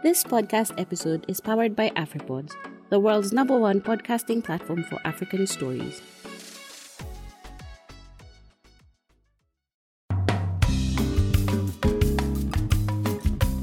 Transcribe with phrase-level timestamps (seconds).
[0.00, 2.54] This podcast episode is powered by AfriPods,
[2.88, 6.00] the world's number one podcasting platform for African stories.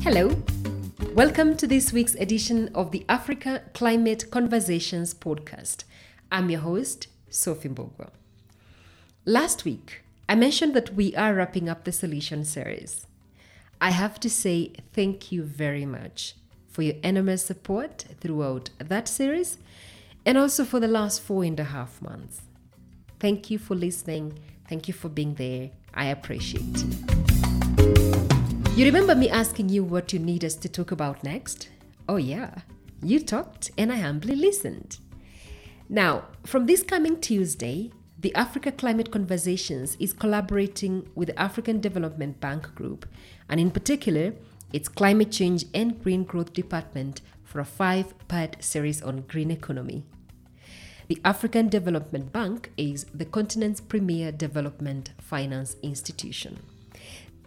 [0.04, 0.36] Hello.
[1.14, 5.86] Welcome to this week's edition of the Africa Climate Conversations podcast.
[6.30, 8.10] I'm your host, Sophie Mbugua.
[9.24, 13.08] Last week, I mentioned that we are wrapping up the solution series.
[13.82, 16.36] I have to say thank you very much
[16.68, 19.58] for your enormous support throughout that series
[20.26, 22.42] and also for the last four and a half months.
[23.20, 24.40] Thank you for listening.
[24.68, 25.72] Thank you for being there.
[25.94, 27.06] I appreciate you.
[28.76, 31.70] You remember me asking you what you need us to talk about next?
[32.10, 32.56] Oh, yeah.
[33.02, 34.98] You talked and I humbly listened.
[35.88, 37.92] Now, from this coming Tuesday,
[38.26, 43.06] the Africa Climate Conversations is collaborating with the African Development Bank Group,
[43.48, 44.34] and in particular,
[44.74, 50.06] its Climate Change and Green Growth Department for a five part series on green economy.
[51.08, 56.58] The African Development Bank is the continent's premier development finance institution.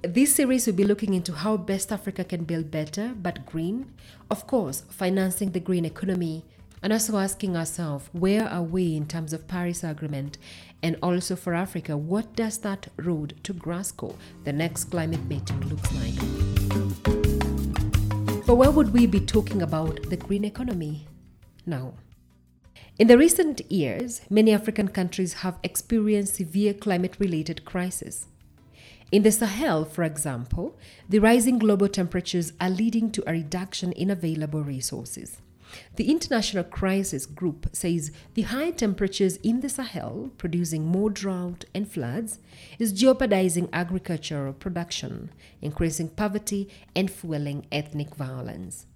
[0.03, 3.93] This series will be looking into how best Africa can build better but green,
[4.31, 6.45] of course, financing the green economy,
[6.83, 10.39] and also asking ourselves where are we in terms of Paris Agreement,
[10.83, 15.93] and also for Africa, what does that road to Glasgow, the next climate meeting, looks
[15.95, 16.15] like?
[18.47, 21.07] But where would we be talking about the green economy
[21.67, 21.95] now?
[22.99, 28.27] In the recent years, many African countries have experienced severe climate related crises.
[29.13, 30.77] In the Sahel, for example,
[31.09, 35.39] the rising global temperatures are leading to a reduction in available resources.
[35.97, 41.91] The International Crisis Group says the high temperatures in the Sahel, producing more drought and
[41.91, 42.39] floods,
[42.79, 45.31] is jeopardizing agricultural production,
[45.61, 48.87] increasing poverty, and fueling ethnic violence.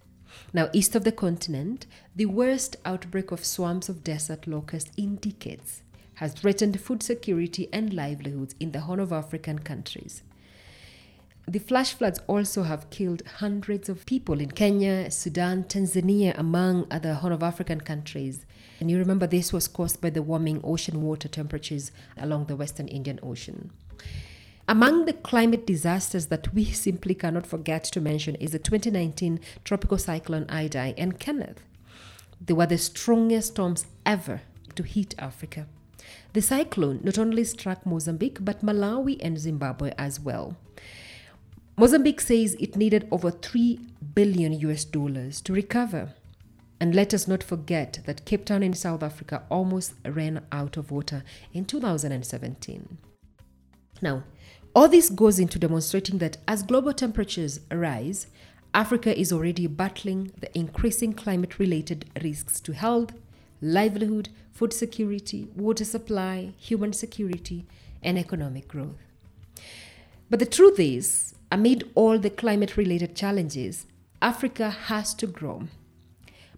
[0.53, 5.83] Now, east of the continent, the worst outbreak of swarms of desert locusts in decades
[6.15, 10.22] has threatened food security and livelihoods in the Horn of African countries.
[11.48, 17.14] The flash floods also have killed hundreds of people in Kenya, Sudan, Tanzania, among other
[17.14, 18.47] Horn of African countries.
[18.78, 22.86] And you remember this was caused by the warming ocean water temperatures along the Western
[22.86, 23.70] Indian Ocean.
[24.69, 29.98] Among the climate disasters that we simply cannot forget to mention is the 2019 tropical
[29.98, 31.60] cyclone Idai and Kenneth.
[32.41, 34.42] They were the strongest storms ever
[34.76, 35.66] to hit Africa.
[36.32, 40.56] The cyclone not only struck Mozambique, but Malawi and Zimbabwe as well.
[41.77, 43.81] Mozambique says it needed over 3
[44.15, 46.15] billion US dollars to recover.
[46.81, 50.91] And let us not forget that Cape Town in South Africa almost ran out of
[50.91, 51.22] water
[51.53, 52.99] in 2017.
[54.03, 54.25] Now,
[54.75, 58.27] all this goes into demonstrating that as global temperatures rise,
[58.75, 63.12] Africa is already battling the increasing climate related risks to health,
[63.60, 67.66] livelihood, food security, water supply, human security,
[68.03, 68.97] and economic growth.
[70.28, 73.85] But the truth is, amid all the climate related challenges,
[74.23, 75.69] Africa has to grow.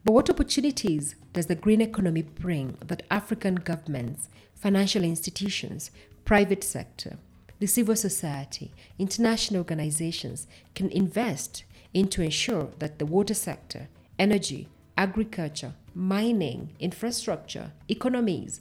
[0.05, 5.91] But what opportunities does the green economy bring that African governments, financial institutions,
[6.25, 7.19] private sector,
[7.59, 10.47] the civil society, international organizations
[10.77, 18.61] can invest in to ensure that the water sector, energy, agriculture, mining, infrastructure, economies,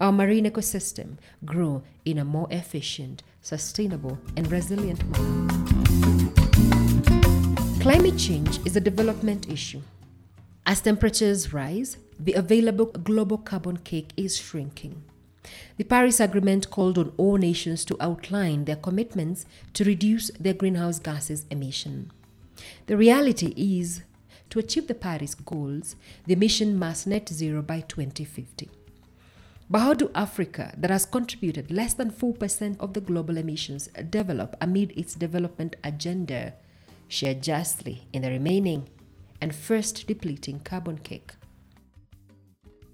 [0.00, 5.50] our marine ecosystem grow in a more efficient, sustainable, and resilient manner.
[7.80, 9.82] Climate change is a development issue.
[10.64, 15.04] As temperatures rise, the available global carbon cake is shrinking.
[15.76, 19.44] The Paris Agreement called on all nations to outline their commitments
[19.74, 22.10] to reduce their greenhouse gases emission.
[22.86, 24.04] The reality is
[24.48, 25.96] to achieve the Paris goals,
[26.26, 28.70] the mission must net zero by 2050.
[29.70, 34.56] But how do Africa, that has contributed less than 4% of the global emissions, develop
[34.60, 36.54] amid its development agenda,
[37.08, 38.88] share justly in the remaining
[39.40, 41.32] and first depleting carbon cake?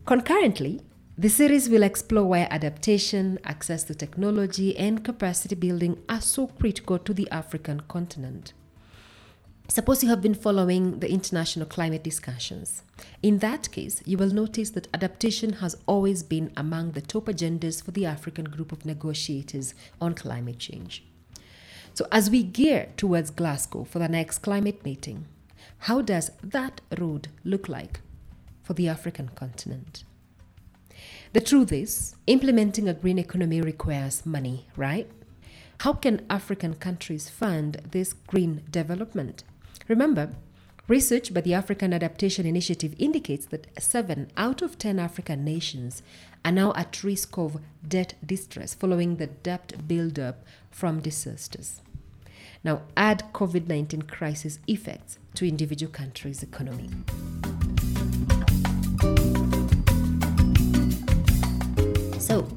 [0.06, 0.81] Concurrently,
[1.19, 6.99] the series will explore why adaptation, access to technology, and capacity building are so critical
[6.99, 8.55] to the African continent.
[9.71, 12.83] Suppose you have been following the international climate discussions.
[13.23, 17.81] In that case, you will notice that adaptation has always been among the top agendas
[17.81, 21.05] for the African group of negotiators on climate change.
[21.95, 25.27] So, as we gear towards Glasgow for the next climate meeting,
[25.79, 28.01] how does that road look like
[28.65, 30.03] for the African continent?
[31.33, 35.09] The truth is, implementing a green economy requires money, right?
[35.79, 39.45] How can African countries fund this green development?
[39.89, 40.31] Remember,
[40.91, 46.03] Research by the African Adaptation Initiative indicates that 7 out of 10 African nations
[46.45, 51.81] are now at risk of debt distress following the debt buildup from disasters.
[52.65, 56.91] Now, add COVID 19 crisis effects to individual countries' economy.
[62.19, 62.49] So,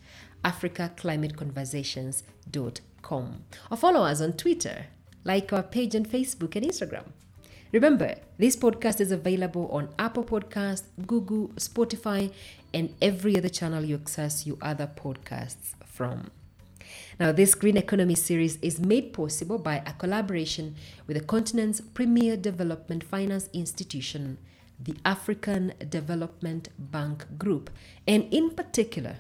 [0.45, 4.87] africaclimateconversations.com, or follow us on Twitter,
[5.25, 7.07] like our page on Facebook and Instagram.
[7.73, 12.31] Remember, this podcast is available on Apple Podcasts, Google, Spotify,
[12.73, 16.31] and every other channel you access your other podcasts from.
[17.19, 20.75] Now, this Green Economy series is made possible by a collaboration
[21.07, 24.39] with the continent's premier development finance institution,
[24.79, 27.71] the African Development Bank Group,
[28.07, 29.17] and in particular,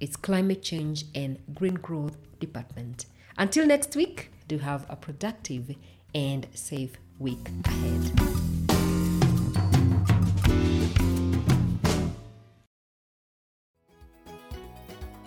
[0.00, 3.06] its Climate Change and Green Growth Department.
[3.36, 5.74] Until next week, do have a productive
[6.14, 8.34] and safe week ahead.